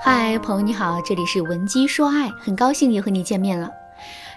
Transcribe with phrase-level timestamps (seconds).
[0.00, 3.68] 嗨，朋友你好，这里是文姬说爱，很高兴又和你见面了。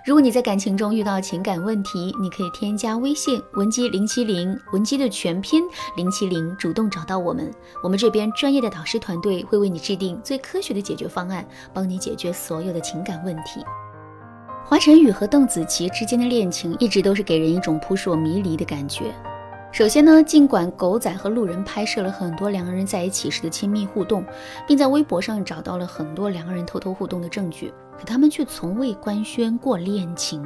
[0.03, 5.63] 如果你在感情中遇到情感问题，你可以添加微信文姬零七零，文姬的全拼
[5.95, 7.53] 零七零，主动找到我们，
[7.83, 13.63] 我们这边专业的导师团队会为你制定最科学的解决方案，帮你解决所有的情感问题。
[14.65, 19.13] 华晨宇和邓紫棋之间的恋情一直都是给人一种扑朔迷离的感觉。
[19.71, 24.21] 首先呢，尽管狗仔和路人拍摄了很多两个人在一起时的亲密互动，
[24.67, 30.45] 并在微博上找到了很多两个人偷偷互动的证据，可他们却从未官宣过恋情。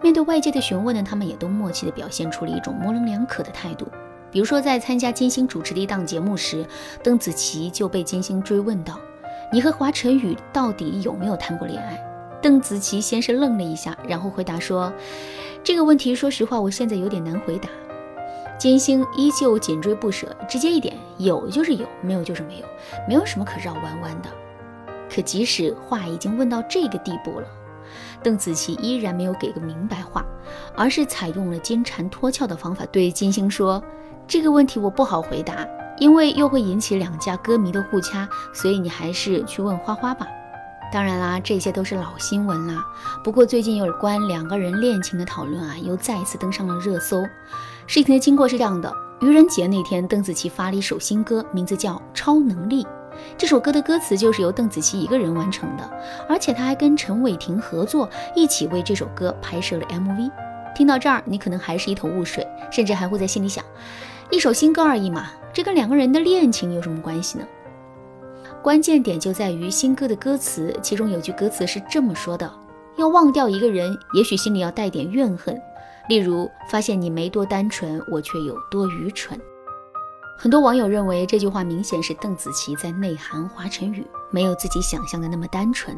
[0.00, 3.86] 面对外界的询问呢，他们也都默契地表现出了一种模棱两可的态度。
[4.30, 6.64] 比如说，在参加金星主持的一档节目时，
[7.04, 8.98] 邓紫棋就被金星追问到
[9.52, 12.02] ：“你和华晨宇到底有没有谈过恋爱？”
[12.40, 14.90] 邓紫棋先是愣了一下，然后回答说
[15.62, 17.68] ：“这个问题，说实话，我现在有点难回答。”
[18.62, 22.66] 金星依旧紧追不舍，直接一点，有就是有，没有就是没有，
[23.08, 24.28] 没有什么可绕弯弯的。
[25.12, 27.46] 可即使话已经问到这个地步了，
[28.22, 30.24] 邓紫棋依然没有给个明白话，
[30.76, 33.82] 而是采用了金蝉脱壳的方法，对金星说
[34.28, 35.66] ：“这个问题我不好回答，
[35.98, 40.24] 因为又会引起两家歌迷的互掐，所以你还是去问花花吧。”
[40.92, 42.80] 当然啦，这些都是老新闻啦。
[43.24, 47.24] 不过最近有关两个人恋情的讨论啊，又再一次登上了热搜。
[47.86, 52.84] 事情的经过是这样的：愚人节那天，邓紫棋发了一首新歌，名字叫《超能力》。
[53.36, 55.90] 这首歌的歌词就是由邓紫棋一个人完成的，
[56.28, 60.30] 而且她还跟陈伟霆合作，一起为这首歌拍摄了 MV。
[60.74, 63.62] 听到这儿，你可能还是一头雾水，甚至还会在心里想：
[64.30, 67.44] 一首新歌而已嘛，这跟两个人的恋情有什么关系呢？
[68.62, 72.50] 关键点就在于新歌的歌词，其中有句歌词是这么说的：
[72.96, 75.60] 要忘掉一个人，也许心里要带点怨恨。
[76.08, 79.40] 例如，发现你没多单纯，我却有多愚蠢。
[80.38, 85.96] 很多网友认为这句话明显是邓紫棋在内涵华晨宇，没有自己想象的那么单纯。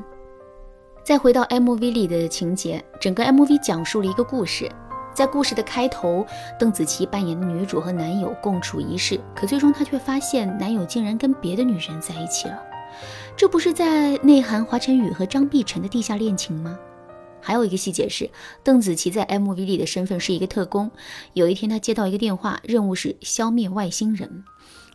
[1.03, 4.71] 再回到 MV 里的情节，整个 MV 讲述了一个故事。
[5.15, 6.27] 在故事的开头，
[6.59, 12.61] 邓紫棋扮演的女主和男友共处一室，可最终她却发现男友竟然跟别的女人在一起了。
[13.37, 16.79] 这不是在内涵华晨宇和张碧晨的地下恋情吗？
[17.45, 18.31] 还有一个细节是，
[18.63, 20.91] 邓紫棋在 MV 里的身份是一个特工。
[21.35, 24.45] 有一天，她接到一个电话，任务是消灭外星人，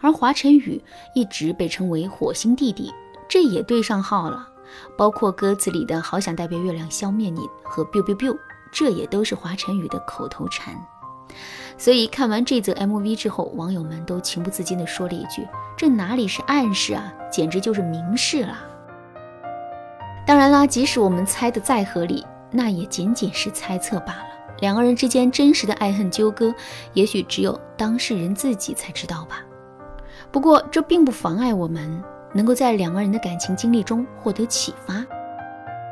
[0.02, 0.82] 而华晨宇
[1.14, 2.92] 一直被称为火星弟弟，
[3.30, 4.50] 这也对上号了。
[4.98, 8.36] 包括歌词里的“好想代表月亮消灭你”和 “biu biu biu”，
[8.72, 10.76] 这也都是华晨宇的口头禅。
[11.78, 18.58] 所以看完这则 MV 之后，网友们都情不自禁地说了一句：“这哪里是暗示啊，简直就是明示了。”
[20.28, 22.24] 当然啦，即使我们猜的再合理。
[22.52, 24.26] 那也仅仅是猜测罢了。
[24.60, 26.54] 两个人之间真实的爱恨纠葛，
[26.94, 29.44] 也许只有当事人自己才知道吧。
[30.32, 35.06] 不过这并不妨碍我们能够在两个人的感情经历中获得启发。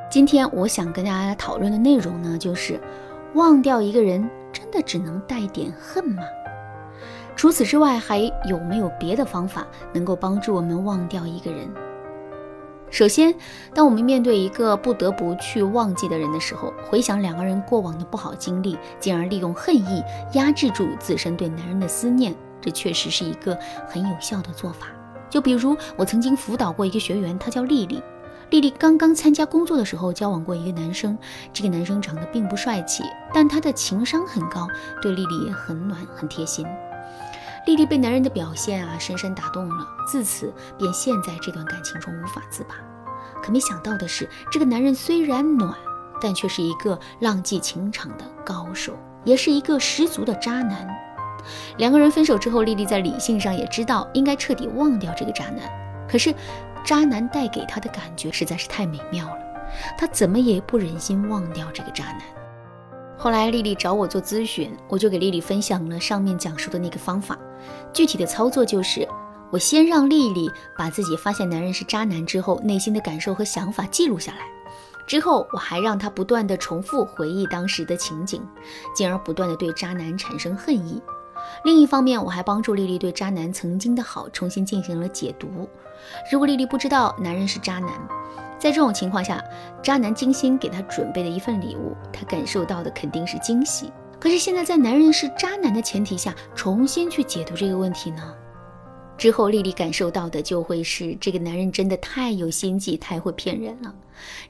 [0.09, 2.79] 今天我想跟大家讨论的内容呢，就是
[3.33, 6.23] 忘掉一个人，真的只能带点恨吗？
[7.35, 8.19] 除此之外，还
[8.49, 11.69] 有没有别的方法能够帮助我们忘掉一个人？
[12.89, 13.35] 首先，
[13.73, 20.03] 当我们面对一个不得不去忘记的人的时候，回想两个人过往的不好经历，进而利用恨意
[20.33, 24.87] 压制住自身对男人的思念，这确实是一个很有效的做法。
[25.29, 28.01] 就比如我曾经辅导过一个学员，她叫丽丽。
[28.49, 31.17] 丽丽刚刚参加工作的时候，交往过一个男生，
[31.51, 34.65] 这个男生长得并不帅气，但他的情商很高，
[35.01, 36.65] 对丽丽也很暖很贴心。
[37.67, 42.75] 丽丽被男人的表现啊深深打动了，自此便陷在这段感情中无法自拔。
[43.43, 45.75] 可没想到的是，这个男人虽然暖，
[46.21, 50.87] 但却是一个浪迹情场的高手，也是一个十足的渣男。
[51.77, 55.69] 两个人分手之后，丽丽在理性上也知道应该彻底忘掉这个渣男。
[56.09, 56.33] 可是，
[56.85, 59.39] 渣男带给她的感觉实在是太美妙了，
[59.97, 62.21] 她怎么也不忍心忘掉这个渣男。
[63.17, 67.37] 后来，丽丽找我做咨询，我就给丽丽分享了上面讲述的那个方法。
[67.93, 69.07] 具体的操作就是，
[69.51, 74.39] 我先让丽丽把自己发现男人是渣男之后内心的感受和想法记录下来，
[75.05, 78.41] 之后我还让她不断的重复回忆当时的情景，
[78.95, 81.01] 进而不断的对渣男产生恨意。
[81.63, 85.69] 另一方面，我还帮助丽丽对渣男曾经的好重新进行了解读。
[86.31, 87.89] 如果丽丽不知道男人是渣男，
[88.59, 89.41] 在这种情况下，
[89.81, 93.93] 渣男精心给她准备的一份礼物，她感受到的肯定是惊喜。
[94.27, 98.35] 可是现在，在男人是渣男的前提下，重新去解读这个问题呢？
[99.17, 103.95] 之后，丽丽感受到的就会是这个男人真的太有心计，太会骗人了。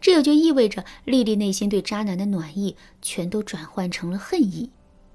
[0.01, 4.71] 这也就意味着，丽丽内心对渣男的暖意全都转换成了恨意。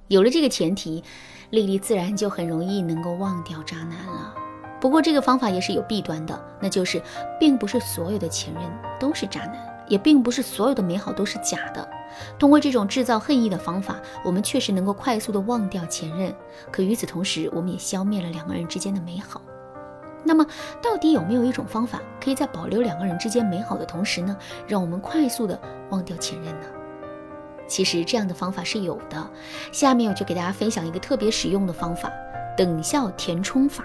[0.06, 1.02] 有了这个前提，
[1.50, 4.32] 丽丽自然就很容易能够忘掉渣男了。
[4.80, 7.02] 不过这个方法也是有弊端的，那就是
[7.40, 8.62] 并不是所有的前任
[9.00, 11.86] 都是渣男，也并不是所有的美好都是假的。
[12.38, 16.34] 通过这种制造恨意的方法，我们确实能够快速的忘掉前任，
[16.70, 19.42] 可与此同时，我们也消灭了两个人之间的美好。
[20.24, 20.46] 那么，
[20.80, 24.34] 到底有没有一种方法，可以在保留两个人之间美好的同时呢，
[24.66, 25.60] 让我们快速的
[25.90, 26.66] 忘掉前任呢？
[27.68, 29.30] 其实这样的方法是有的，
[29.72, 32.10] 下面我就给大家分享一个特别实用的方法——
[32.56, 33.84] 等效填充法。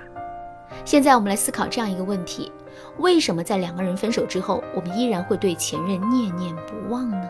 [0.86, 2.50] 现在我们来思考这样一个问题：
[2.98, 7.30] 为什么在两个人分手之后，我们依然会对前任念念不忘呢？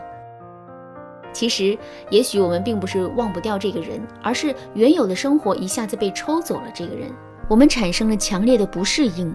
[1.32, 1.78] 其实，
[2.10, 7.12] 也许我们并不是忘不掉这个人，而是原有的生活一下子被抽走了这个人，
[7.48, 9.34] 我们产生了强烈的不适应。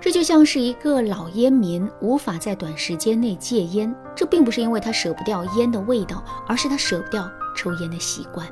[0.00, 8.46] 这就像是一个老烟民无法在短时间内戒烟，这并不是因为他舍不掉烟的味道，而是他舍不掉抽烟的习惯。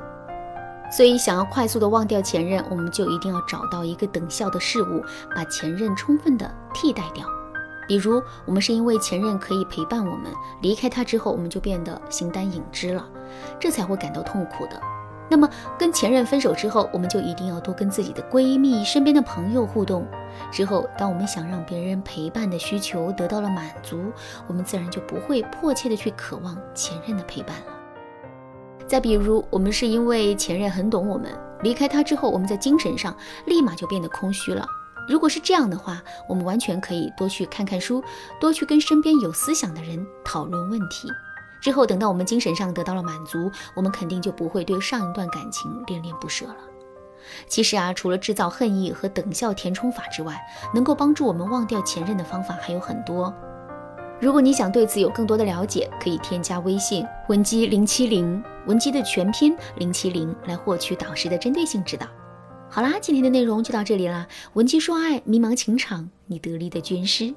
[0.92, 5.02] 所以，想要快速的忘掉前任，我们就一定要找到一个等效的事物，
[5.34, 7.26] 把前任充分的替代掉。
[7.88, 10.30] 比如，我们是因为前任可以陪伴我们，
[10.60, 13.04] 离开他之后，我们就变得形单影只了，
[13.58, 14.78] 这才会感到痛苦的。
[15.30, 15.48] 那么，
[15.78, 20.06] 跟前任分手之后，我们就一定要多跟自己的闺蜜、身边的朋友互动。
[20.50, 24.12] 之后，当我们想让别人陪伴的需求得到了满足，
[24.46, 27.71] 我们自然就不会迫切的去渴望前任的陪伴了。
[28.92, 33.16] 再比如，我们是因为前任很懂我们，离开他之后，我们在精神上
[33.46, 34.66] 立马就变得空虚了。
[35.08, 38.04] 如果是这样的话，我们完全可以多去看看书，
[38.38, 41.08] 多去跟身边有思想的人讨论问题。
[41.58, 46.56] 之后，等到我们精神上得到了满足，我们肯定就不会对上一段感情恋恋不舍了。
[47.48, 50.38] 其实啊，除了制造恨意和等效填充法之外，
[50.74, 53.32] 能够帮助我们忘掉前任的方法还有很多。
[54.22, 62.06] 如果你想对此有更多的了解，可以添加微信文姬零七零，文姬的全拼零七零，来获取导师的针对性指导。
[62.70, 64.24] 好啦，今天的内容就到这里啦。
[64.52, 67.34] 文姬说爱，迷茫情场，你得力的军师。